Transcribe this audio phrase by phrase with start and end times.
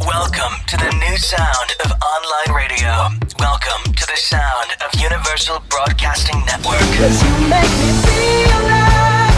[0.00, 3.12] Welcome to the new sound of online radio.
[3.38, 6.80] Welcome to the sound of Universal Broadcasting Network.
[6.96, 9.36] Cause you make me feel like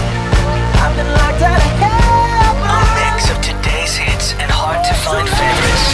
[0.79, 2.63] I've been locked out of heaven.
[2.63, 5.87] A mix of today's hits and hard to find favorites.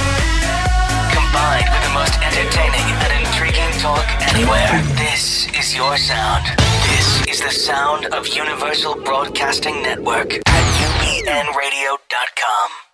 [1.17, 4.05] Combined with the most entertaining and intriguing talk
[4.37, 4.85] anywhere.
[5.01, 6.45] This is your sound.
[6.93, 10.65] This is the sound of Universal Broadcasting Network at
[11.25, 12.88] upnradio.com.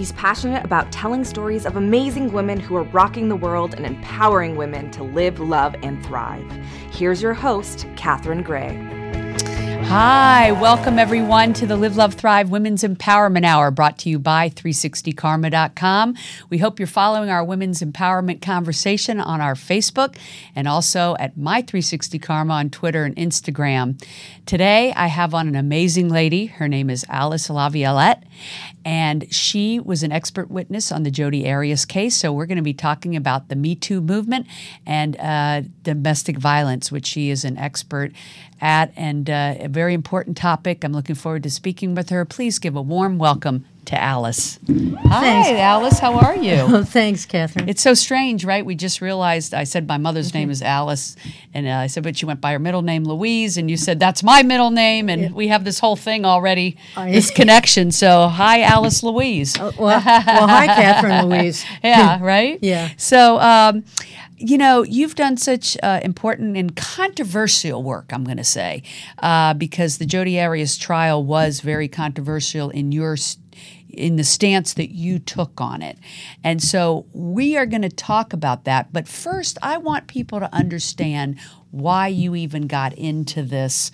[0.00, 4.56] She's passionate about telling stories of amazing women who are rocking the world and empowering
[4.56, 6.50] women to live, love, and thrive.
[6.90, 8.78] Here's your host, Katherine Gray.
[9.84, 14.48] Hi, welcome everyone to the Live, Love, Thrive Women's Empowerment Hour brought to you by
[14.50, 16.14] 360karma.com.
[16.48, 20.16] We hope you're following our women's empowerment conversation on our Facebook
[20.54, 24.00] and also at My360Karma on Twitter and Instagram.
[24.46, 26.46] Today, I have on an amazing lady.
[26.46, 28.22] Her name is Alyce LaViolette,
[28.84, 32.16] and she was an expert witness on the Jodi Arias case.
[32.16, 34.46] So, we're going to be talking about the Me Too movement
[34.86, 38.12] and uh, domestic violence, which she is an expert
[38.60, 40.84] at, and uh, very important topic.
[40.84, 42.24] I'm looking forward to speaking with her.
[42.24, 44.58] Please give a warm welcome to Alyce.
[44.68, 45.48] Hi, Thanks.
[45.58, 45.98] Alyce.
[45.98, 46.50] How are you?
[46.70, 47.68] Oh, thanks, Catherine.
[47.68, 48.64] It's so strange, right?
[48.64, 51.16] We just realized I said my mother's name is Alice,
[51.54, 53.98] and uh, I said, but she went by her middle name, Louise, and you said
[53.98, 57.90] that's my middle name, and we have this whole thing already, I- this connection.
[57.90, 59.58] So, hi, Alyce Louise.
[59.58, 61.64] well, well, hi, Catherine Louise.
[61.82, 62.58] yeah, right?
[62.62, 62.90] Yeah.
[62.98, 63.84] So, um,
[64.40, 68.82] you know, you've done such uh, important and controversial work, I'm going to say,
[69.18, 73.16] uh, because the Jodi Arias trial was very controversial in your.
[73.92, 75.98] in the stance that you took on it.
[76.44, 78.92] And so we are going to talk about that.
[78.92, 81.40] But first, I want people to understand
[81.72, 83.90] why you even got into this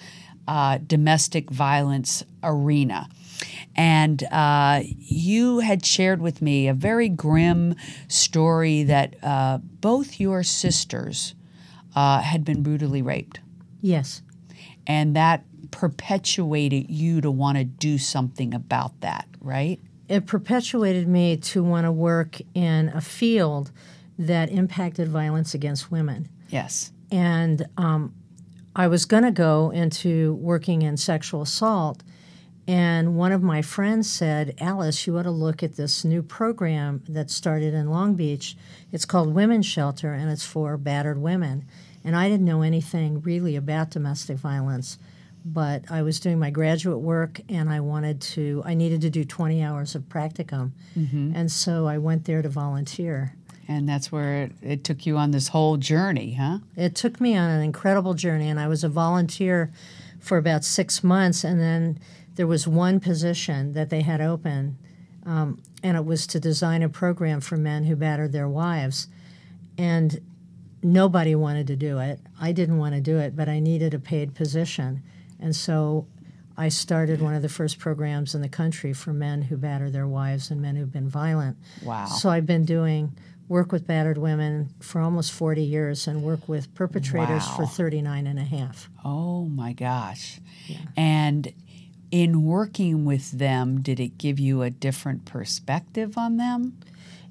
[0.47, 3.09] uh, domestic violence arena.
[3.75, 7.75] And uh, you had shared with me a very grim
[8.09, 11.35] story that uh, both your sisters
[11.95, 13.41] uh, had been brutally raped.
[13.81, 14.23] Yes.
[14.87, 19.81] And that perpetuated you to want to do something about that, right?
[20.09, 23.73] It perpetuated me to want to work in a field
[24.19, 26.29] that impacted violence against women.
[26.49, 26.93] Yes.
[27.11, 28.15] And um,
[28.75, 32.03] I was going to go into working in sexual assault.
[32.69, 37.03] And one of my friends said, Alyce, you ought to look at this new program
[37.09, 38.57] that started in Long Beach.
[38.91, 41.65] It's called Women's Shelter, and it's for battered women.
[42.05, 44.99] And I didn't know anything really about domestic violence,
[45.45, 49.25] but I was doing my graduate work and I wanted to, I needed to do
[49.25, 50.73] 20 hours of practicum.
[50.99, 51.33] Mm-hmm.
[51.35, 53.35] And so I went there to volunteer.
[53.69, 56.59] And that's where it, it took you on this whole journey, huh?
[56.77, 59.73] It took me on an incredible journey, and I was a volunteer
[60.21, 61.43] for about six months.
[61.43, 61.99] And then
[62.37, 64.79] there was one position that they had open,
[65.25, 69.09] um, and it was to design a program for men who battered their wives.
[69.79, 70.21] And
[70.83, 72.21] nobody wanted to do it.
[72.41, 75.03] I didn't want to do it, but I needed a paid position.
[75.41, 76.07] And so
[76.57, 80.07] I started one of the first programs in the country for men who batter their
[80.07, 81.57] wives and men who've been violent.
[81.83, 82.07] Wow.
[82.07, 83.13] So I've been doing
[83.49, 87.69] work with battered women for almost 40 years and work with perpetrators for Wow.
[87.69, 88.89] 39 and a half.
[89.05, 90.41] Oh my gosh.
[90.97, 91.53] And
[92.11, 96.79] in working with them, did it give you a different perspective on them?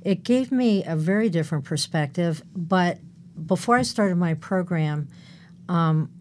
[0.01, 2.99] It gave me a very different perspective, but
[3.47, 5.07] before I started my program,
[5.67, 6.11] um,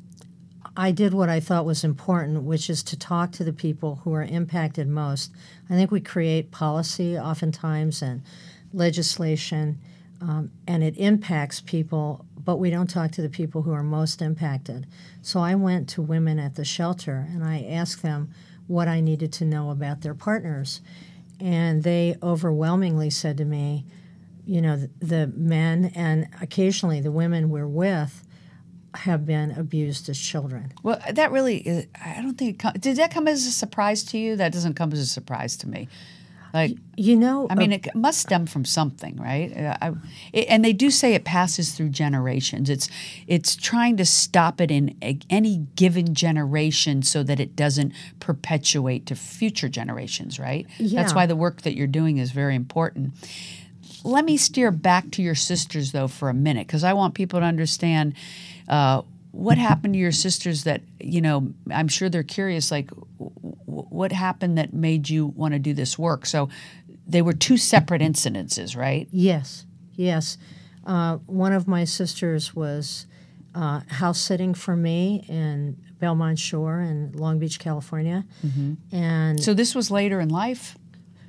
[0.76, 4.12] I did what I thought was important, which is to talk to the people who
[4.14, 5.30] are impacted most.
[5.70, 8.22] I think we create policy oftentimes and
[8.72, 9.78] legislation,
[10.20, 14.22] um, and it impacts people, but we don't talk to the people who are most
[14.22, 14.86] impacted.
[15.22, 18.30] So I went to women at the shelter and I asked them
[18.66, 20.80] what I needed to know about their partners.
[21.40, 23.84] And they overwhelmingly said to me,
[24.46, 28.22] you know, the, the men and occasionally the women we're with
[28.94, 30.72] have been abused as children.
[30.82, 34.04] Well, that really, is, I don't think, it com- did that come as a surprise
[34.04, 34.36] to you?
[34.36, 35.88] That doesn't come as a surprise to me.
[36.54, 39.52] Like, You know, I mean, it must stem from something, right?
[39.56, 39.92] Uh, I,
[40.32, 42.70] it, and they do say it passes through generations.
[42.70, 42.88] It's
[43.26, 49.04] it's trying to stop it in a, any given generation so that it doesn't perpetuate
[49.06, 50.68] to future generations, right?
[50.78, 51.02] Yeah.
[51.02, 53.14] That's why the work that you're doing is very important.
[54.04, 57.40] Let me steer back to your sisters though for a minute because I want people
[57.40, 58.14] to understand.
[58.68, 59.02] Uh,
[59.32, 62.88] what happened to your sisters that you know i'm sure they're curious like
[63.94, 66.48] what happened that made you want to do this work so
[67.06, 70.38] they were two separate incidences right Yes, yes.
[70.86, 73.06] Uh, one of my sisters was
[73.54, 78.24] uh, house sitting for me in Belmont Shore in Long Beach, California,
[78.92, 80.76] and so this was later in life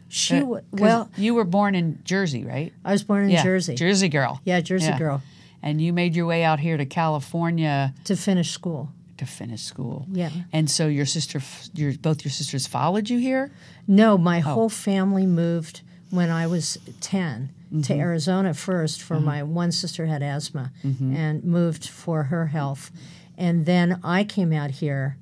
[0.07, 2.73] She Uh, well, you were born in Jersey, right?
[2.83, 3.75] I was born in yeah, Jersey.
[3.75, 4.41] Jersey girl.
[4.43, 5.21] Yeah, Jersey girl.
[5.61, 8.91] And you made your way out here to California to finish school.
[9.17, 10.05] To finish school.
[10.11, 10.29] Yeah.
[10.51, 11.41] And so your sister,
[11.73, 13.51] your both your sisters followed you here.
[13.87, 14.53] No, my Oh.
[14.53, 17.81] whole family moved when I was 10 Mm-hmm.
[17.81, 21.15] to Arizona first for my one sister had asthma Mm-hmm.
[21.15, 22.91] and moved for her health.
[23.37, 25.17] And then I came out here.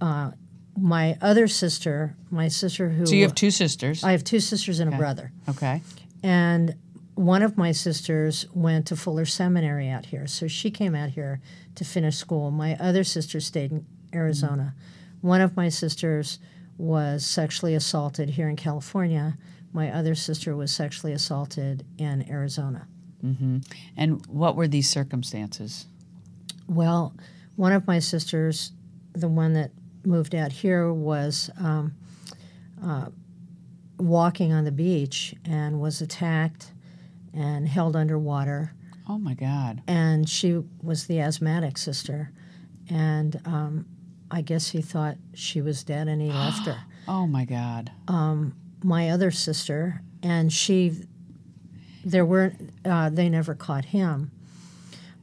[0.00, 0.32] Uh,
[0.78, 4.02] my other sister, my sister who So you have two sisters.
[4.04, 5.32] I have two sisters and a brother.
[5.48, 5.82] okay.
[6.22, 6.74] And
[7.14, 11.40] one of my sisters went to Fuller Seminary out here, so she came out here
[11.74, 12.50] to finish school.
[12.50, 14.74] My other sister stayed in Arizona.
[15.20, 16.38] One of my sisters
[16.78, 19.36] was sexually assaulted here in California.
[19.72, 22.88] My other sister was sexually assaulted in Arizona.
[23.96, 25.86] And what were these circumstances?
[26.66, 27.14] Well,
[27.56, 28.72] one of my sisters,
[29.12, 29.70] the one that
[30.04, 31.94] moved out here, was um,
[32.82, 33.06] uh,
[33.98, 36.72] walking on the beach and was attacked
[37.34, 38.72] and held underwater.
[39.08, 39.82] Oh my God.
[39.88, 42.30] and she was the asthmatic sister,
[42.88, 43.86] and um,
[44.30, 46.78] I guess he thought she was dead, and he left her.
[47.08, 47.90] Oh my God.
[48.84, 50.92] My other sister, and she,
[52.04, 54.30] there weren't, uh, they never caught him.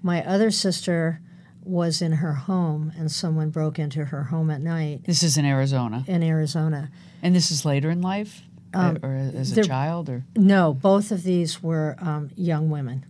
[0.01, 1.19] My other sister
[1.63, 5.45] was in her home, and someone broke into her home at night This is in
[5.45, 6.89] Arizona, in Arizona.
[7.21, 8.41] and this is later in life,
[8.73, 13.05] Uh, or as a child, or No, both of these were um, young women.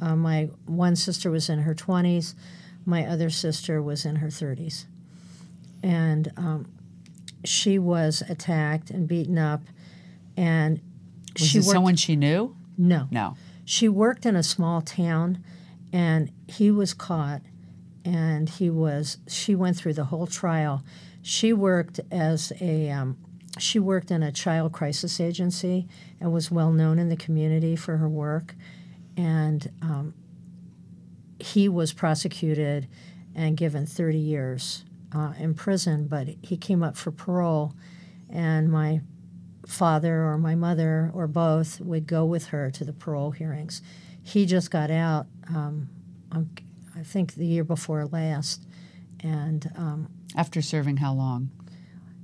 [0.00, 2.34] Uh, my one sister was in her 20s,
[2.86, 4.86] my other sister was in her 30s.
[5.82, 6.66] And um,
[7.44, 9.62] she was attacked and beaten up.
[10.36, 10.80] And
[11.38, 12.56] was she it worked, someone she knew?
[12.78, 13.08] No.
[13.10, 13.36] No.
[13.64, 15.44] She worked in a small town
[15.92, 17.42] and he was caught
[18.04, 20.82] and he was she went through the whole trial.
[21.20, 23.18] She worked as a um,
[23.58, 25.88] she worked in a child crisis agency
[26.20, 28.54] and was well known in the community for her work.
[29.16, 30.14] And um,
[31.38, 32.88] he was prosecuted
[33.34, 34.84] and given 30 years
[35.14, 37.74] uh, in prison, but he came up for parole.
[38.30, 39.00] And my
[39.66, 43.82] father or my mother or both would go with her to the parole hearings.
[44.22, 45.88] He just got out, um,
[46.32, 48.64] I think the year before last,
[49.20, 51.50] and um, After serving how long?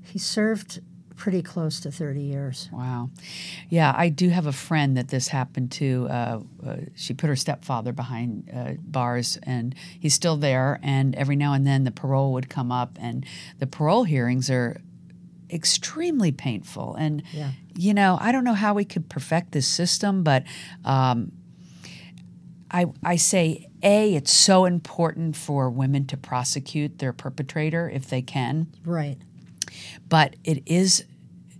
[0.02, 0.81] he served
[1.16, 2.69] pretty close to 30 years.
[2.72, 3.11] Wow.
[3.69, 6.08] Yeah, I do have a friend that this happened to.
[6.11, 10.81] Uh, uh, she put her stepfather behind uh, bars, and he's still there.
[10.82, 13.25] And every now and then the parole would come up, and
[13.58, 14.81] the parole hearings are
[15.50, 16.94] extremely painful.
[16.96, 17.50] And, Yeah.
[17.76, 20.43] you know, I don't know how we could perfect this system, but
[20.84, 21.31] um,
[22.70, 28.22] I, I say, A, it's so important for women to prosecute their perpetrator if they
[28.22, 29.19] can Right.
[30.08, 31.04] But it is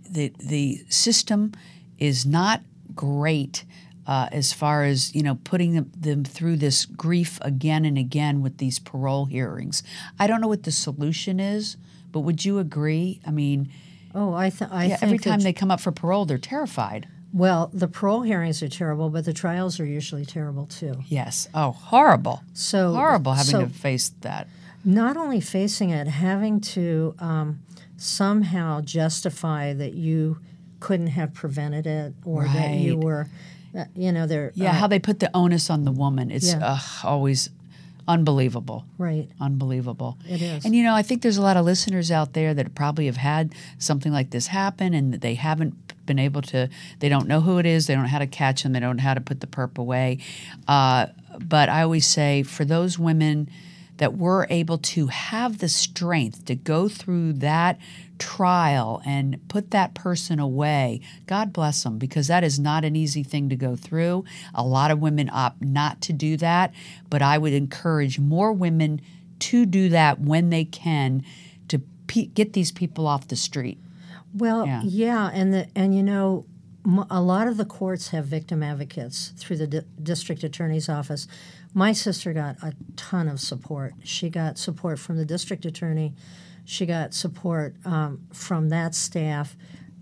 [0.09, 1.51] the the system
[1.97, 2.61] is not
[2.93, 3.65] great
[4.07, 8.41] uh, as far as you know putting them, them through this grief again and again
[8.41, 9.83] with these parole hearings.
[10.19, 11.77] I don't know what the solution is,
[12.11, 13.19] but would you agree?
[13.25, 13.71] I mean,
[14.13, 17.07] Oh, I, th- I yeah, think every time they come up for parole, they're terrified.
[17.33, 20.95] well, the parole hearings are terrible, but the trials are usually terrible too.
[21.07, 21.49] Yes.
[21.53, 22.41] Oh, horrible.
[22.53, 24.47] So Horrible having so to face that.
[24.85, 27.59] Not only facing it, having to um,
[27.97, 30.37] somehow justify that you
[30.79, 33.27] couldn't have prevented it or that you were,
[33.75, 36.29] uh, you know, they're Yeah, uh, how they put the onus on the woman.
[36.29, 36.59] It's Yeah.
[36.63, 37.49] uh, always
[38.07, 38.85] unbelievable.
[38.99, 39.27] right.
[39.41, 40.17] unbelievable.
[40.29, 40.63] It is.
[40.63, 43.17] And you know, I think there's a lot of listeners out there that probably have
[43.17, 45.73] had something like this happen and that they haven't
[46.05, 48.61] been able to, they don't know who it is, they don't know how to catch
[48.61, 50.19] them, they don't know how to put the perp away.
[50.67, 51.07] Uh,
[51.39, 53.49] but I always say for those women
[53.97, 57.77] that we're able to have the strength to go through that
[58.19, 63.23] trial and put that person away, God bless them, because that is not an easy
[63.23, 64.25] thing to go through.
[64.53, 66.73] A lot of women opt not to do that,
[67.09, 69.01] but I would encourage more women
[69.39, 71.23] to do that when they can
[71.67, 73.77] to pe- get these people off the street.
[74.33, 74.81] Well, Yeah.
[74.83, 76.45] yeah, and the and you know,
[77.09, 81.27] a lot of the courts have victim advocates through the di- district attorney's office.
[81.73, 83.93] My sister got a ton of support.
[84.03, 86.13] She got support from the district attorney.
[86.63, 89.55] She got support um, from that staff.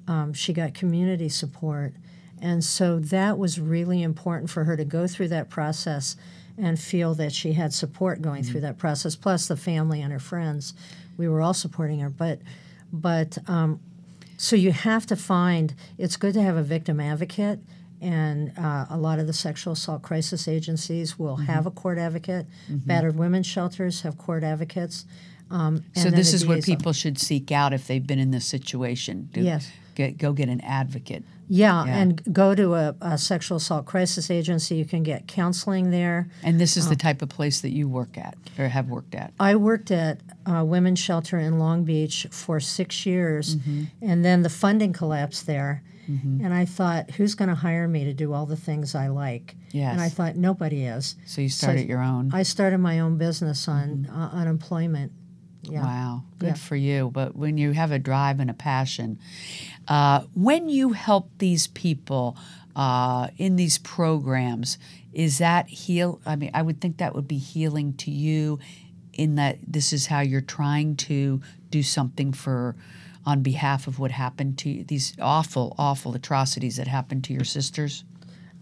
[0.08, 1.94] Um, she got community support,
[2.42, 6.18] and so that was really important for her to go through that process
[6.58, 9.16] and feel that she had support going through that process.
[9.16, 10.74] Plus, the family and her friends,
[11.18, 12.10] we were all supporting her.
[12.10, 12.40] But,
[12.92, 13.80] but um,
[14.44, 15.74] so you have to find.
[15.98, 17.60] It's good to have a victim advocate,
[18.02, 22.46] and uh, a lot of the sexual assault crisis agencies will have a court advocate.
[22.70, 25.06] Battered women's shelters have court advocates.
[25.50, 29.30] Um, So this is what people should seek out if they've been in this situation.
[29.32, 29.72] Do- Yes.
[29.96, 31.24] Get, go get an advocate.
[31.50, 31.98] Yeah, Yeah.
[31.98, 34.76] and go to a, a sexual assault crisis agency.
[34.76, 36.30] You can get counseling there.
[36.42, 39.34] And this is the type of place that you work at or have worked at.
[39.40, 43.84] I worked at a women's shelter in Long Beach for six years, Mm-hmm.
[44.02, 45.84] and then the funding collapsed there.
[46.06, 49.56] And I thought, who's going to hire me to do all the things I like?
[49.72, 49.94] Yes.
[49.94, 51.16] And I thought, nobody is.
[51.26, 52.30] So you started your own.
[52.34, 55.14] I started my own business on uh, unemployment.
[55.62, 55.80] Yeah.
[55.80, 55.88] Mm-hmm.
[55.88, 56.54] Wow, good Yeah.
[56.56, 57.10] for you.
[57.14, 59.18] But when you have a drive and a passion,
[59.88, 62.38] uh, when you help these people
[62.76, 64.78] uh, in these programs,
[65.14, 66.20] is that heal?
[66.26, 68.60] I mean, I would think that would be healing to you,
[69.14, 72.76] in that this is how you're trying to do something for,
[73.26, 77.44] on behalf of what happened to you, these awful, awful atrocities that happened to your
[77.44, 78.04] sisters.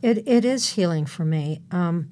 [0.01, 1.61] It, it is healing for me.
[1.71, 2.09] Um,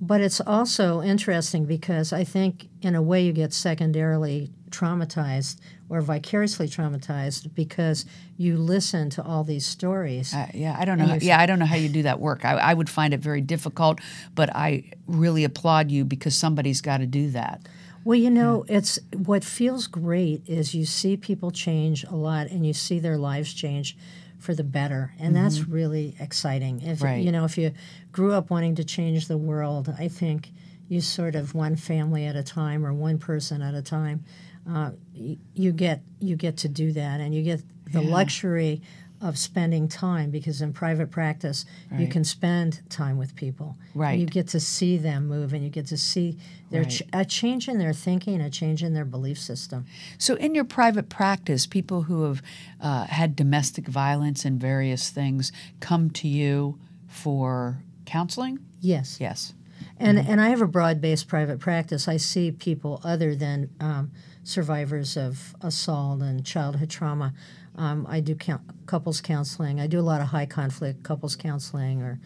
[0.00, 5.58] but it's also interesting because I think, in a way, you get secondarily traumatized
[5.92, 8.06] or vicariously traumatized because
[8.38, 10.32] you listen to all these stories.
[10.32, 11.04] Uh, yeah, I don't know.
[11.04, 12.46] How, yeah, I don't know how you do that work.
[12.46, 14.00] I, I would find it very difficult,
[14.34, 17.60] but I really applaud you because somebody's got to do that.
[18.04, 22.66] Well, you know, it's what feels great is you see people change a lot and
[22.66, 23.96] you see their lives change
[24.38, 25.12] for the better.
[25.20, 26.80] And that's really exciting.
[26.80, 27.22] If Right.
[27.22, 27.70] you know, if you
[28.12, 30.52] grew up wanting to change the world, I think
[30.88, 34.24] you sort of one family at a time or one person at a time,
[34.68, 38.80] uh, y- you get you get to do that and you get the luxury
[39.20, 41.64] of spending time because in private practice
[41.96, 43.76] you can spend time with people.
[43.94, 44.18] Right.
[44.18, 46.38] You get to see them move and you get to see
[46.70, 49.84] their ch- a change in their thinking, a change in their belief system.
[50.18, 52.42] So, in your private practice, people who have
[52.80, 58.58] uh, had domestic violence and various things come to you for counseling?
[58.80, 59.18] Yes.
[59.20, 59.54] Yes.
[59.98, 62.08] And and I have a broad-based private practice.
[62.08, 64.10] I see people other than um,
[64.44, 67.32] survivors of assault and childhood trauma.
[67.76, 69.80] Um, I do count, couples counseling.
[69.80, 72.20] I do a lot of high conflict couples counseling, or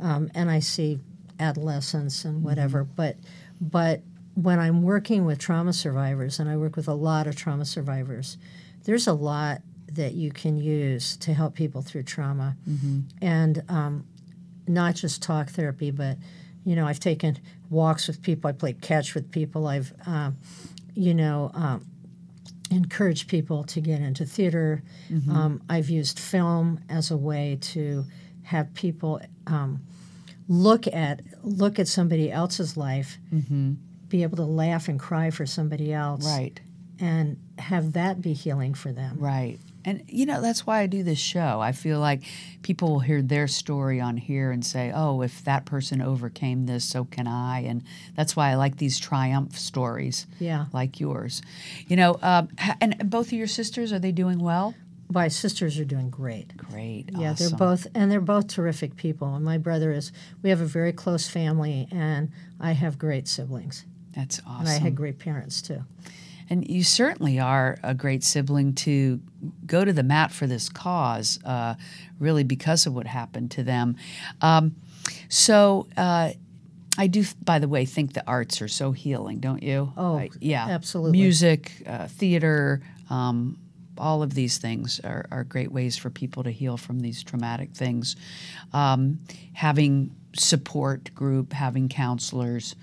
[0.00, 1.00] um, and I see
[1.38, 2.84] adolescents and whatever.
[2.84, 3.16] But
[3.60, 4.02] but
[4.34, 8.38] when I'm working with trauma survivors, and I work with a lot of trauma survivors,
[8.84, 9.60] there's a lot
[9.92, 12.56] that you can use to help people through trauma,
[13.20, 14.06] and um,
[14.66, 16.16] not just talk therapy, but
[16.64, 17.38] you know, I've taken
[17.70, 18.48] walks with people.
[18.48, 19.66] I played catch with people.
[19.66, 20.36] I've, um,
[20.98, 21.86] you know, um,
[22.70, 24.82] encouraged people to get into theater.
[25.30, 28.04] Um, I've used film as a way to
[28.42, 29.80] have people um,
[30.48, 33.18] look at look at somebody else's life,
[34.08, 36.60] be able to laugh and cry for somebody else, Right.
[36.98, 39.18] and have that be healing for them.
[39.18, 39.58] Right.
[39.84, 41.60] And you know, that's why I do this show.
[41.60, 42.22] I feel like
[42.62, 46.84] people will hear their story on here and say, "Oh, if that person overcame this,
[46.84, 47.82] so can I." And
[48.16, 50.66] that's why I like these triumph stories, Yeah.
[50.72, 51.42] like yours.
[51.86, 54.74] You know, um, ha- and both of your sisters are they doing well?
[55.10, 56.54] My sisters are doing great.
[56.56, 57.08] Great.
[57.16, 59.34] Yeah, they're both, and they're both terrific people.
[59.34, 62.30] And my brother is, we have a very close family, and
[62.60, 63.86] I have great siblings.
[64.14, 64.60] That's awesome.
[64.66, 65.84] And I had great parents too.
[66.50, 69.20] And you certainly are a great sibling to
[69.66, 71.74] go to the mat for this cause, uh,
[72.18, 73.96] really because of what happened to them.
[74.40, 74.76] Um,
[75.28, 76.30] so, uh,
[76.96, 79.92] I do, by the way, think the arts are so healing, don't you?
[79.96, 81.12] Oh, I- yeah, absolutely.
[81.18, 83.58] Music, uh, theater, um,
[83.96, 87.70] all of these things are, are great ways for people to heal from these traumatic
[87.74, 88.16] things.
[88.72, 89.20] Um,
[89.52, 92.74] having support group, having counselors.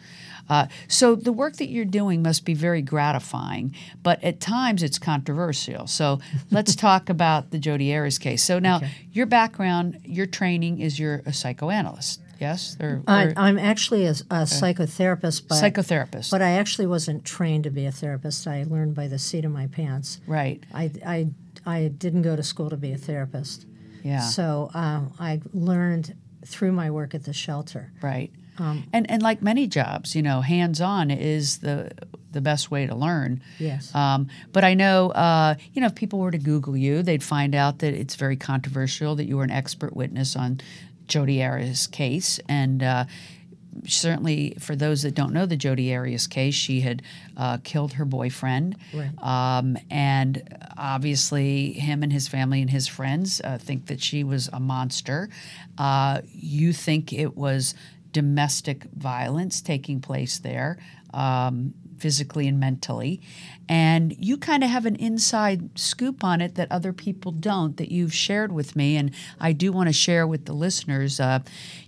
[0.49, 3.73] Uh, so the work that you're doing must be very gratifying,
[4.03, 5.87] but at times it's controversial.
[5.87, 6.19] So
[6.51, 8.43] let's talk about the Jodi Arias case.
[8.43, 13.57] So now your background, your training is you're a psychoanalyst, yes, or, I, or I'm
[13.57, 18.47] actually a, a psychotherapist, but psychotherapist, but I actually wasn't trained to be a therapist.
[18.47, 20.19] I learned by the seat of my pants.
[20.27, 20.63] right?
[20.73, 21.27] I, I,
[21.65, 23.65] I didn't go to school to be a therapist.
[24.03, 27.91] Yeah, So um, I learned through my work at the shelter.
[28.03, 28.31] right.
[28.57, 31.91] Um, and and like many jobs, you know, hands on is the
[32.31, 33.41] the best way to learn.
[33.59, 33.93] Yes.
[33.95, 37.55] Um, but I know, uh, you know, if people were to Google you, they'd find
[37.55, 40.59] out that it's very controversial that you were an expert witness on
[41.07, 43.05] Jodi Arias' case, and uh,
[43.87, 47.01] certainly for those that don't know the Jodi Arias case, she had
[47.37, 49.11] uh, killed her boyfriend, Right.
[49.21, 50.41] um, and
[50.77, 55.29] obviously him and his family and his friends uh, think that she was a monster.
[55.77, 57.75] Uh, you think it was
[58.15, 60.79] domestic violence taking place there.
[61.13, 63.21] Um, physically and mentally.
[63.67, 67.91] And you kind of have an inside scoop on it that other people don't that
[67.91, 68.97] you've shared with me.
[68.97, 71.19] And I do want to share with the listeners.
[71.19, 71.39] Uh,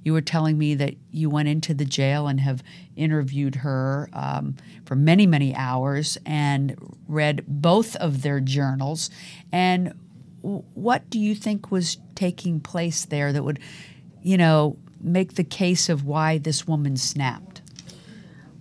[0.03, 2.63] you were telling me that you went into the jail and have
[2.95, 4.55] interviewed her um,
[4.85, 6.75] for many, many hours and
[7.07, 9.09] read both of their journals.
[9.51, 9.93] And
[10.41, 13.59] what do you think was taking place there that would,
[14.23, 17.61] you know, make the case of why this woman snapped?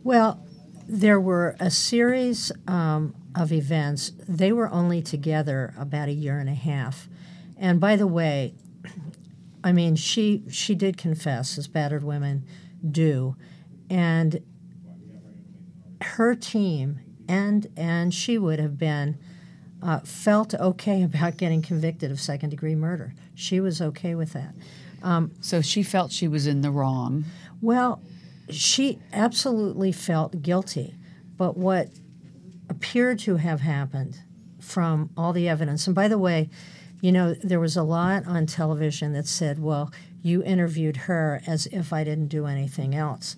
[0.02, 0.44] Well,
[0.88, 4.12] there were a series um, of events.
[4.28, 7.08] They were only together about a year and a half.
[7.56, 8.54] And by the way,
[9.64, 12.44] I mean she she did confess, as battered women
[12.88, 13.34] do,
[13.90, 14.40] and
[16.00, 19.18] her team and and she would have been
[19.82, 23.14] uh, felt okay about getting convicted of second degree murder.
[23.34, 24.54] She was okay with that.
[25.06, 27.26] Um, so she felt she was in the wrong.
[27.62, 28.02] Well,
[28.50, 30.96] she absolutely felt guilty.
[31.36, 31.90] But what
[32.68, 34.18] appeared to have happened
[34.60, 36.50] from all the evidence, and by the way,
[37.00, 41.66] you know, there was a lot on television that said, well, you interviewed her as
[41.66, 43.36] if I didn't do anything else.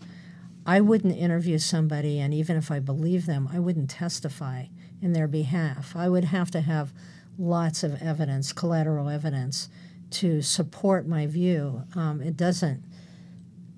[0.65, 4.67] I wouldn't interview somebody, and even if I believe them, I wouldn't testify
[5.03, 5.95] in their behalf.
[5.95, 6.95] I would have to have
[7.37, 9.69] lots of evidence, collateral evidence,
[10.11, 11.83] to support my view.
[11.95, 12.83] Um, it doesn't,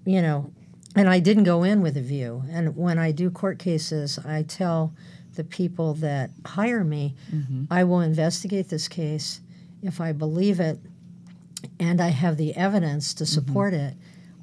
[0.05, 0.53] you know,
[0.97, 2.45] and I didn't go in with a view.
[2.51, 4.95] And when I do court cases, I tell
[5.35, 7.15] the people that hire me,
[7.71, 9.41] I will investigate this case.
[9.83, 10.79] If I believe it
[11.79, 13.95] and I have the evidence to support it,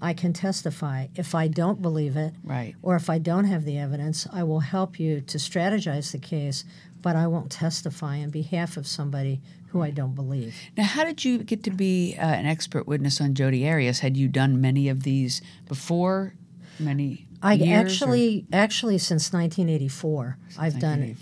[0.02, 1.08] I can testify.
[1.16, 2.76] If I don't believe it, Right.
[2.82, 6.64] or if I don't have the evidence, I will help you to strategize the case,
[7.02, 10.56] but I won't testify on behalf of somebody who I don't believe.
[10.78, 14.00] Now, how did you get to be uh, an expert witness on Jodi Arias?
[14.00, 16.34] Had you done many of these before?
[16.80, 21.16] Many I years, or actually, actually, since 1984, I've done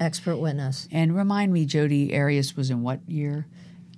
[0.00, 0.88] expert witness.
[0.90, 3.46] And remind me, Jodi Arias was in what year?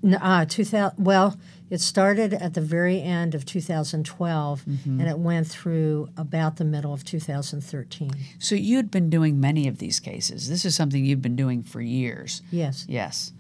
[0.05, 1.38] Uh, 2000, well,
[1.71, 5.00] it started at the very end of 2012 Mm-hmm.
[5.00, 8.11] and it went through about the middle of 2013.
[8.38, 10.49] So you had been doing many of these cases.
[10.49, 12.42] This is something you've been doing for years.
[12.50, 12.85] Yes.
[12.88, 13.33] Yes.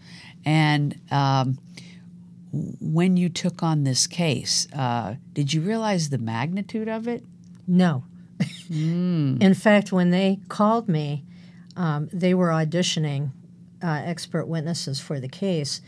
[0.44, 1.58] And um,
[2.80, 7.24] when you took on this case, uh, did you realize the magnitude of it?
[7.66, 8.04] No.
[8.68, 9.36] Hmm.
[9.40, 11.24] In fact, when they called me,
[11.76, 13.30] um, they were auditioning
[13.82, 15.80] uh, expert witnesses for the case.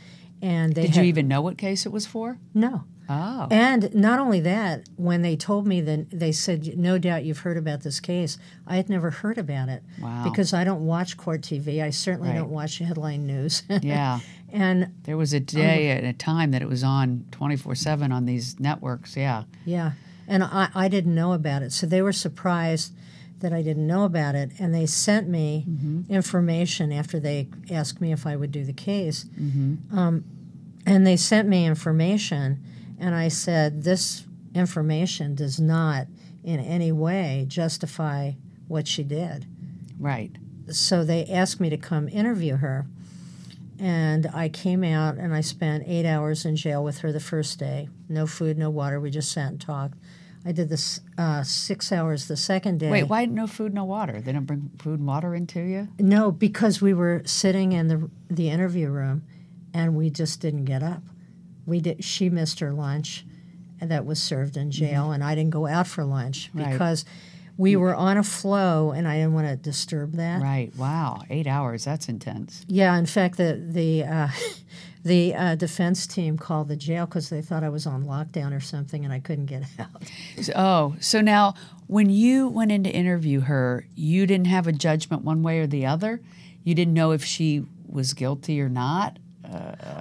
[0.42, 2.38] And they Did had, you even know what case it was for?
[2.54, 2.84] No.
[3.08, 3.46] Oh.
[3.50, 7.56] And not only that, when they told me that they said, no doubt you've heard
[7.56, 9.82] about this case, I had never heard about it.
[10.00, 10.24] Wow.
[10.24, 11.82] Because I don't watch court TV.
[11.82, 12.36] I certainly Right.
[12.38, 13.62] don't watch headline news.
[13.82, 14.18] yeah.
[14.52, 18.26] and There was a day and a time that it was on 24 7 on
[18.26, 19.16] these networks.
[19.16, 19.44] Yeah.
[19.64, 19.92] yeah,
[20.26, 21.72] and I, I didn't know about it.
[21.72, 22.92] So they were surprised
[23.40, 24.50] that I didn't know about it.
[24.58, 25.66] And they sent me
[26.08, 29.26] information after they asked me if I would do the case.
[29.92, 30.24] Um,
[30.86, 32.62] and they sent me information,
[32.98, 36.06] and I said, This information does not
[36.44, 38.32] in any way justify
[38.68, 39.46] what she did.
[39.98, 40.30] Right.
[40.70, 42.86] so they asked me to come interview her
[43.78, 47.58] and i came out and i spent eight hours in jail with her the first
[47.58, 49.94] day no food no water we just sat and talked
[50.46, 54.20] i did this uh, six hours the second day Wait, why no food, no water?
[54.20, 55.88] They don't bring food and water into you?
[55.98, 59.22] no because we were sitting in the, the interview room
[59.74, 61.02] and we just didn't get up
[61.66, 63.24] we did she missed her lunch
[63.80, 66.70] that was served in jail and i didn't go out for lunch Right.
[66.72, 67.04] because
[67.58, 70.70] we were on a flow and i didn't want to disturb that Right.
[70.76, 71.22] Wow.
[71.30, 71.84] Eight hours.
[71.84, 72.64] That's intense.
[72.68, 74.28] Yeah, in fact, the the uh,
[75.06, 78.60] the uh, defense team called the jail because they thought I was on lockdown or
[78.60, 80.02] something, and I couldn't get out.
[80.42, 81.54] So- oh, so now
[81.86, 85.66] when you went in to interview her, you didn't have a judgment one way or
[85.66, 86.20] the other?
[86.64, 89.18] You didn't know if she was guilty or not?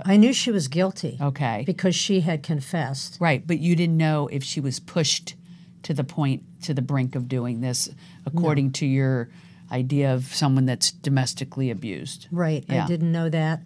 [0.07, 1.63] I knew she was guilty Okay.
[1.67, 3.17] because she had confessed.
[3.21, 5.35] Right, but you didn't know if she was pushed
[5.83, 7.87] to the point, to the brink of doing this,
[8.25, 9.29] according to your
[9.71, 12.27] idea of someone that's domestically abused.
[12.31, 12.85] Right, Yeah.
[12.85, 13.61] I didn't know that,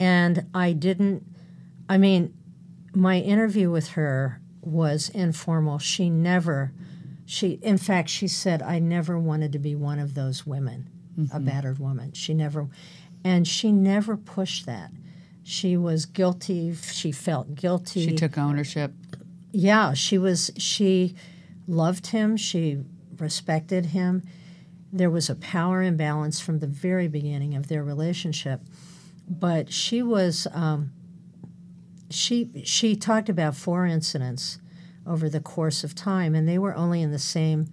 [0.00, 1.24] and I didn't.
[1.88, 2.34] I mean,
[2.94, 5.78] my interview with her was informal.
[5.78, 6.72] She never.
[7.24, 11.36] She, in fact, she said, "I never wanted to be one of those women, Mm-hmm.
[11.36, 12.68] a battered woman." She never,
[13.24, 14.92] and she never pushed that.
[15.42, 16.74] She was guilty.
[16.74, 18.04] She felt guilty.
[18.08, 18.92] She took ownership.
[19.52, 20.50] Yeah, she was.
[20.58, 21.14] She
[21.66, 22.36] loved him.
[22.36, 22.78] She
[23.18, 24.22] respected him.
[24.92, 28.60] There was a power imbalance from the very beginning of their relationship,
[29.28, 30.46] but she was.
[30.52, 30.92] Um,
[32.08, 34.58] she she talked about four incidents
[35.06, 37.68] over the course of time, and they were only in the same.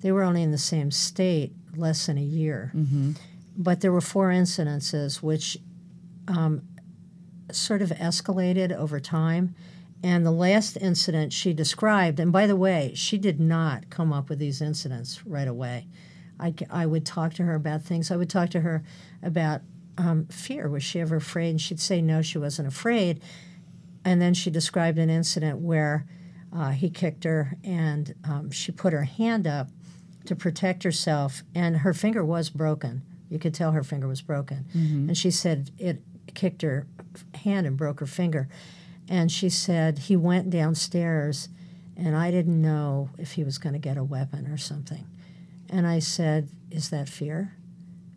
[0.00, 2.72] They were only in the same state less than a year.
[3.56, 5.58] But there were four incidences which
[6.28, 6.62] um,
[7.50, 9.54] sort of escalated over time.
[10.02, 14.28] And the last incident she described, and by the way, she did not come up
[14.28, 15.88] with these incidents right away.
[16.38, 18.10] I, I would talk to her about things.
[18.10, 18.84] I would talk to her
[19.22, 19.62] about
[19.98, 20.68] um, fear.
[20.68, 21.50] Was she ever afraid?
[21.50, 23.20] And she'd say no, she wasn't afraid.
[24.04, 26.06] And then she described an incident where
[26.52, 29.68] uh, he kicked her and um, she put her hand up
[30.26, 33.02] to protect herself, and her finger was broken.
[33.28, 34.66] You could tell her finger was broken.
[35.08, 36.02] And she said it
[36.34, 36.86] kicked her
[37.34, 38.48] hand and broke her finger.
[39.08, 41.48] And she said he went downstairs,
[41.96, 45.06] and I didn't know if he was going to get a weapon or something.
[45.70, 47.55] And I said, Is that fear?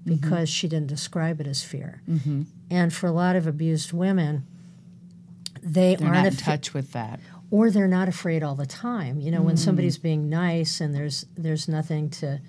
[0.10, 2.02] Because she didn't describe it as fear.
[2.70, 4.46] And for a lot of abused women,
[5.62, 7.20] they They're aren't in affa- touch with that.
[7.52, 9.20] or they're not afraid all the time.
[9.20, 9.60] You know, when Mm.
[9.60, 12.40] somebody's being nice and there's there's nothing to,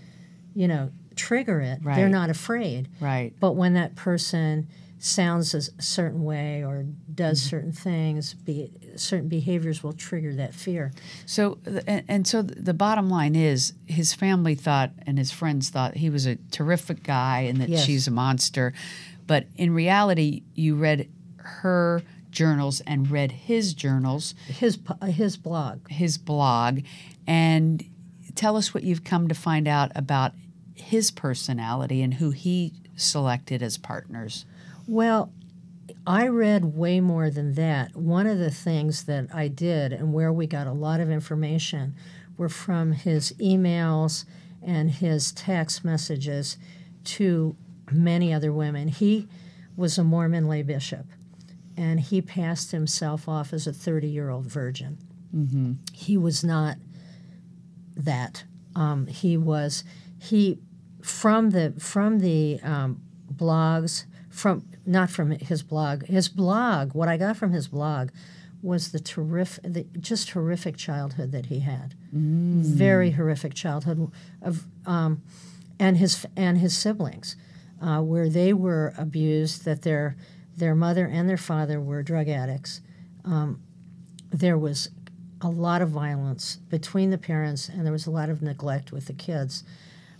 [0.54, 2.88] you know, trigger it, they're not afraid.
[3.00, 3.32] Right.
[3.40, 4.66] But when that person
[4.98, 7.48] sounds a certain way or does Mm-hmm.
[7.48, 10.92] certain things, be, certain behaviors will trigger that fear.
[11.26, 15.96] So, and, and so the bottom line is his family thought and his friends thought
[15.96, 17.84] he was a terrific guy and that Yes.
[17.84, 18.72] she's a monster.
[19.26, 25.88] But in reality, you read her journals and read his journals, His uh, his blog.
[25.88, 26.80] his blog,
[27.26, 27.84] and
[28.34, 30.32] tell us what you've come to find out about
[30.74, 34.44] his personality and who he selected as partners.
[34.86, 35.32] Well,
[36.06, 37.96] I read way more than that.
[37.96, 41.94] One of the things that I did and where we got a lot of information
[42.36, 44.24] were from his emails
[44.62, 46.56] and his text messages
[47.04, 47.56] to
[47.90, 48.88] many other women.
[48.88, 49.28] He
[49.76, 51.06] was a Mormon lay bishop
[51.76, 54.98] and he passed himself off as a 30 year old virgin.
[55.92, 56.76] He was not
[57.96, 58.44] that.
[58.74, 59.84] Um, he was
[60.18, 60.58] he
[61.02, 63.00] from the from the um,
[63.32, 66.04] blogs from not from his blog.
[66.06, 68.10] His blog what I got from his blog
[68.62, 71.94] was the terrific the just horrific childhood that he had.
[72.76, 74.10] Very horrific childhood
[74.42, 75.22] of um,
[75.78, 77.36] and his and his siblings
[77.80, 80.16] uh, where they were abused that their
[80.56, 82.80] their mother and their father were drug addicts.
[84.32, 84.90] There was
[85.40, 89.06] a lot of violence between the parents and there was a lot of neglect with
[89.06, 89.64] the kids.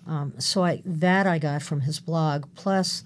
[0.07, 3.05] Um, so I, that I got from his blog, plus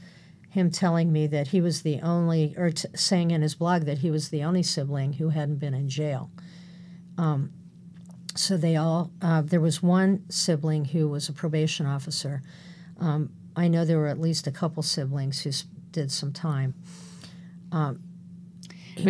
[0.55, 3.99] him telling me that he was the only, or t- saying in his blog that
[3.99, 6.31] he was the only sibling who hadn't been in jail.
[7.19, 7.51] Um,
[8.37, 12.40] so they all, uh, there was one sibling who was a probation officer.
[13.01, 15.51] Um, I know there were at least a couple siblings who
[15.90, 16.75] did some time.
[17.73, 17.97] But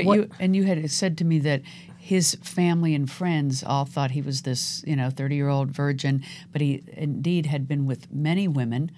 [0.07, 1.61] What- you and you had said to me that
[1.99, 6.83] his family and friends all thought he was this, you know, thirty-year-old virgin, but he
[6.97, 8.91] indeed had been with many women,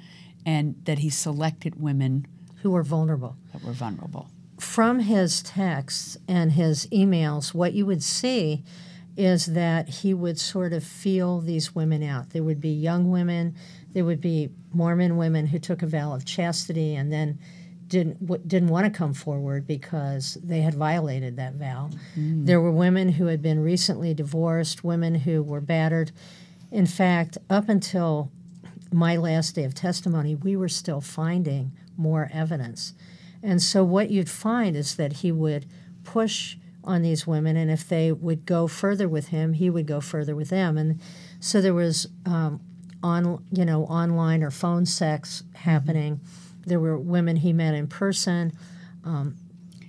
[0.44, 2.26] and that he selected women
[2.62, 3.36] Who were vulnerable.
[3.52, 4.28] that were vulnerable.
[4.58, 8.64] from his texts and his emails, what you would see
[9.16, 12.30] is that he would sort of feel these women out.
[12.30, 13.54] There would be young women,
[13.92, 17.38] there would be Mormon women who took a vow of chastity and then
[17.88, 21.88] didn't w- didn't want to come forward because they had violated that vow.
[22.18, 22.44] Mm.
[22.46, 26.10] There were women who had been recently divorced, women who were battered.
[26.72, 28.30] In fact, up until
[28.92, 32.94] my last day of testimony, we were still finding more evidence.
[33.42, 35.66] And so what you'd find is that he would
[36.04, 40.00] push on these women, and if they would go further with him, he would go
[40.00, 40.78] further with them.
[40.78, 41.00] And
[41.40, 42.60] so there was um,
[43.02, 46.20] on you know online or phone sex happening.
[46.64, 48.52] There were women he met in person.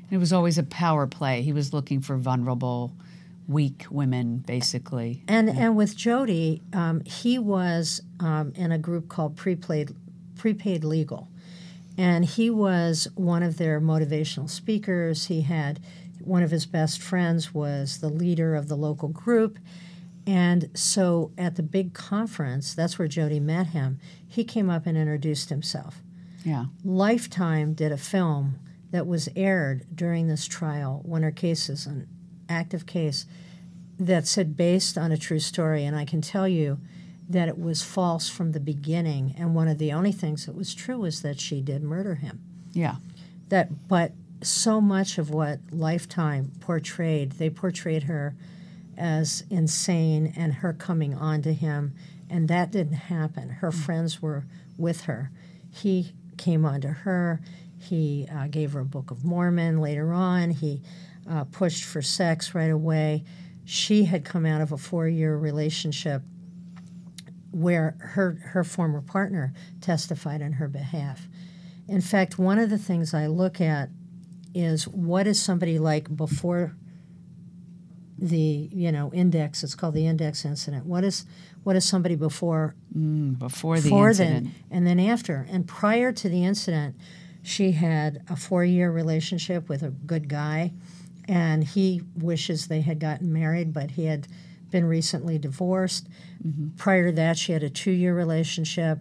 [0.09, 1.41] It was always a power play.
[1.41, 2.93] He was looking for vulnerable,
[3.47, 5.23] weak women, basically.
[5.27, 9.95] And and with Jodi, um, he was um, in a group called Prepaid
[10.35, 11.27] Prepaid Legal,
[11.97, 15.25] and he was one of their motivational speakers.
[15.25, 15.79] He had
[16.19, 19.59] one of his best friends was the leader of the local group,
[20.27, 23.97] and so at the big conference, that's where Jodi met him.
[24.27, 26.01] He came up and introduced himself.
[26.43, 26.65] Yeah.
[26.83, 28.59] Lifetime did a film
[28.91, 32.07] that was aired during this trial when her case is an
[32.49, 33.25] active case
[33.99, 35.85] that said based on a true story.
[35.85, 36.79] And I can tell you
[37.29, 39.35] that it was false from the beginning.
[39.37, 42.39] And one of the only things that was true was that she did murder him.
[42.73, 42.95] Yeah.
[43.49, 48.35] That, but so much of what Lifetime portrayed, they portrayed her
[48.97, 51.93] as insane and her coming on to him.
[52.29, 53.49] And that didn't happen.
[53.49, 54.45] Her friends were
[54.77, 55.31] with her.
[55.71, 57.41] He came on to her.
[57.79, 60.51] He uh, gave her a Book of Mormon later on.
[60.51, 60.81] He
[61.29, 63.23] uh, pushed for sex right away.
[63.65, 66.21] She had come out of a four year relationship
[67.57, 71.27] where her her former partner testified on her behalf.
[71.87, 73.89] In fact, one of the things I look at
[74.53, 76.75] is what is somebody like before
[78.19, 79.63] the you know index.
[79.63, 80.85] It's called the index incident.
[80.85, 81.25] What is
[81.63, 84.45] what is somebody before mm, Before the before incident.
[84.45, 85.47] then and then after.
[85.49, 86.95] And prior to the incident,
[87.41, 90.73] she had a four year relationship with a good guy,
[91.27, 94.27] and he wishes they had gotten married, but he had
[94.71, 96.07] been recently divorced.
[96.45, 96.69] Mm-hmm.
[96.77, 98.99] Prior to that, she had a two year relationship.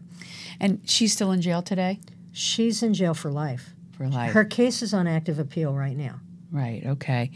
[0.58, 2.00] And she's still in jail today
[2.32, 3.72] She's in jail for life.
[3.92, 4.32] for life.
[4.32, 6.20] Her case is on active appeal right now.
[6.52, 6.84] Right.
[6.84, 7.30] Okay.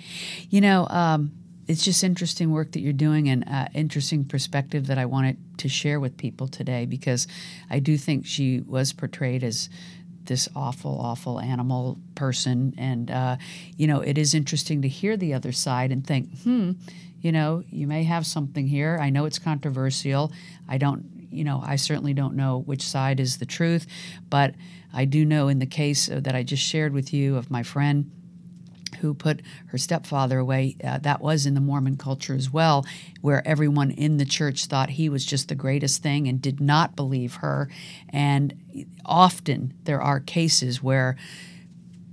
[0.51, 1.33] You know, um,
[1.67, 5.71] it's just interesting work that you're doing and uh, interesting perspective that I wanted to
[5.71, 7.27] share with people today because
[7.71, 9.71] I do think she was portrayed as
[10.25, 12.75] this awful, awful animal person.
[12.77, 13.39] And, uh,
[13.79, 16.73] you know, it is interesting to hear the other side and think, hmm,
[17.21, 18.99] you know, you may have something here.
[19.01, 20.33] I know it's controversial.
[20.69, 23.87] I don't, you know, I certainly don't know which side is the truth,
[24.29, 24.55] but
[24.93, 28.11] I do know in the case that I just shared with you of my friend
[29.01, 30.77] who put her stepfather away.
[30.83, 32.85] Uh, that was in the Mormon culture as well,
[33.21, 36.97] where everyone in the church thought he was just the greatest thing and did not
[36.97, 37.69] believe her.
[38.09, 41.17] And often there are cases where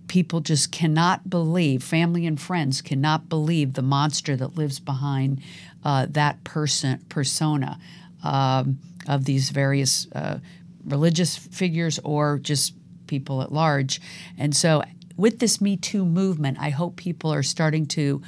[0.08, 5.42] people just cannot believe, family and friends cannot believe the monster that lives behind
[5.84, 7.80] uh, that person persona
[8.24, 10.40] um, of these various uh,
[10.86, 12.74] religious figures or just
[13.08, 14.02] people at large.
[14.38, 14.84] And so,
[15.16, 18.22] with this Me Too movement, I hope people are starting to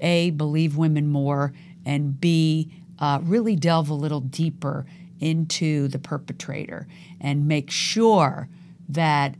[0.00, 1.52] a believe women more
[1.84, 4.86] and b uh, really delve a little deeper
[5.20, 6.86] into the perpetrator
[7.20, 8.48] and make sure
[8.88, 9.34] that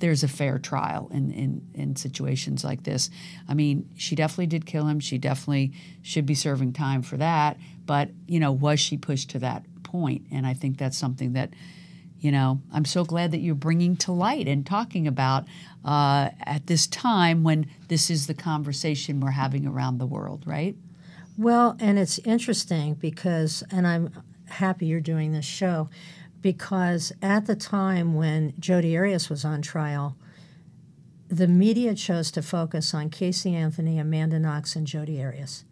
[0.00, 3.10] there's a fair trial in, in, in situations like this.
[3.48, 4.98] I mean, she definitely did kill him.
[5.00, 7.58] She definitely should be serving time for that.
[7.86, 10.26] But, you know, was she pushed to that point?
[10.32, 11.50] And I think that's something that,
[12.18, 15.44] you know, I'm so glad that you're bringing to light and talking about
[15.84, 20.76] uh, at this time when this is the conversation we're having around the world, right?
[21.36, 24.12] Well, and it's interesting because, and I'm
[24.46, 25.88] happy you're doing this show,
[26.42, 30.16] because at the time when Jodi Arias was on trial,
[31.28, 35.64] the media chose to focus on Casey Anthony, Amanda Knox, and Jodi Arias.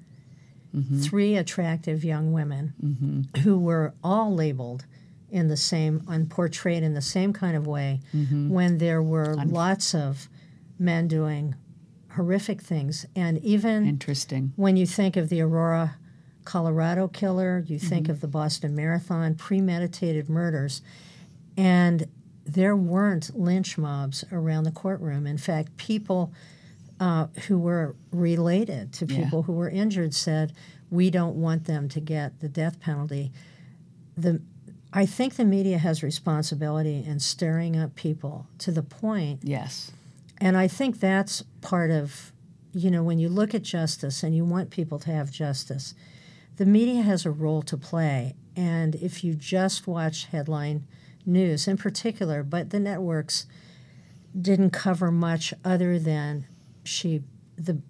[0.74, 1.00] Mm-hmm.
[1.00, 3.40] Three attractive young women mm-hmm.
[3.40, 4.84] who were all labeled
[5.30, 8.50] in the same and portrayed in the same kind of way mm-hmm.
[8.50, 10.28] when there were lots of
[10.78, 11.54] men doing
[12.12, 13.06] horrific things.
[13.16, 14.52] And even Interesting.
[14.56, 15.96] when you think of the Aurora,
[16.48, 20.80] Colorado killer, you think of the Boston Marathon, premeditated murders,
[21.58, 22.06] and
[22.46, 25.26] there weren't lynch mobs around the courtroom.
[25.26, 26.32] In fact, people
[27.00, 29.24] uh, who were related to Yeah.
[29.24, 30.54] people who were injured said,
[30.90, 33.30] "We don't want them to get the death penalty."
[34.16, 34.40] The
[34.90, 39.92] I think the media has responsibility in stirring up people to the point Yes.
[40.38, 42.32] and I think that's part of,
[42.72, 45.94] you know, when you look at justice and you want people to have justice,
[46.58, 48.34] the media has a role to play.
[48.56, 50.86] And if you just watch headline
[51.24, 53.46] news in particular, but the networks
[54.38, 56.46] didn't cover much other than
[56.82, 57.22] she,
[57.56, 57.80] the,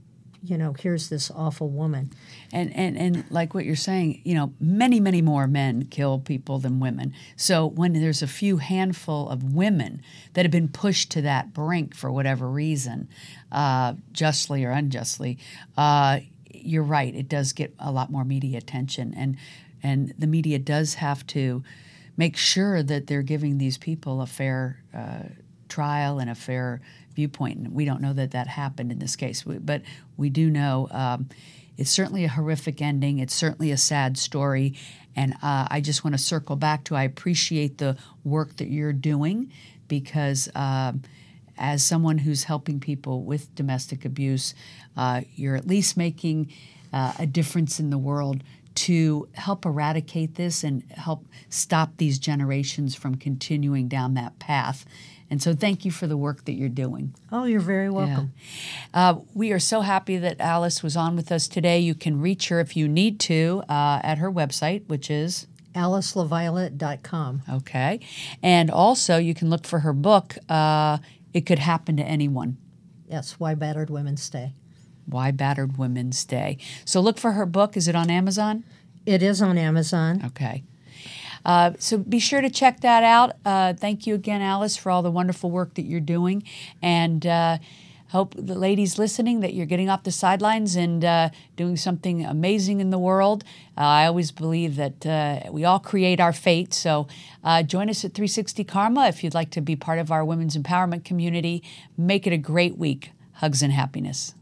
[0.42, 2.12] you know, here's this awful woman.
[2.52, 6.58] And, and and like what you're saying, you know, many many more men kill people
[6.58, 7.14] than women.
[7.36, 10.02] So when there's a few handful of women
[10.34, 13.08] that have been pushed to that brink for whatever reason,
[13.50, 15.38] uh, justly or unjustly,
[15.76, 16.20] uh,
[16.64, 17.14] you're right.
[17.14, 19.36] It does get a lot more media attention, and
[19.82, 21.62] and the media does have to
[22.16, 25.22] make sure that they're giving these people a fair uh,
[25.68, 26.80] trial and a fair
[27.14, 27.58] viewpoint.
[27.58, 29.82] And we don't know that that happened in this case, We- but
[30.16, 31.28] we do know um,
[31.76, 33.18] it's certainly a horrific ending.
[33.20, 34.74] It's certainly a sad story.
[35.14, 38.92] And uh, I just want to circle back to I appreciate the work that you're
[38.92, 39.52] doing
[39.86, 40.48] because.
[40.54, 41.02] Um,
[41.58, 44.54] as someone who's helping people with domestic abuse,
[44.96, 46.52] uh, you're at least making
[46.92, 48.42] uh, a difference in the world
[48.74, 54.86] to help eradicate this and help stop these generations from continuing down that path.
[55.30, 57.14] And so, thank you for the work that you're doing.
[57.30, 58.32] Oh, you're very welcome.
[58.94, 61.78] Uh, we are so happy that Alyce was on with us today.
[61.78, 67.42] You can reach her if you need to uh, at her website, which is AlyceLaViolette.com.
[67.50, 68.00] okay.
[68.42, 70.98] And also, you can look for her book, uh,
[71.32, 72.56] It Could Happen to Anyone.
[73.08, 74.54] Yes, Why Battered Women Stay.
[75.06, 76.58] Why Battered Women Stay.
[76.84, 77.76] So look for her book.
[77.76, 78.64] Is it on Amazon?
[79.06, 80.22] It is on Amazon.
[80.26, 80.64] Okay.
[81.44, 83.36] Uh, so be sure to check that out.
[83.44, 86.42] Uh, thank you again, Alyce, for all the wonderful work that you're doing.
[86.82, 87.58] And uh,
[88.08, 92.80] hope the ladies listening that you're getting off the sidelines and uh, doing something amazing
[92.80, 93.44] in the world.
[93.76, 96.72] Uh, I always believe that uh, we all create our fate.
[96.72, 97.06] So
[97.44, 100.56] uh, join us at 360 Karma if you'd like to be part of our women's
[100.56, 101.62] empowerment community.
[101.96, 103.12] Make it a great week.
[103.34, 104.34] Hugs and happiness.